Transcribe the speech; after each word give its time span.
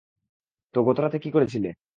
তো, 0.75 0.79
গত 0.83 0.97
রাতে 0.99 1.17
কী 1.19 1.29
করেছিলে? 1.31 1.69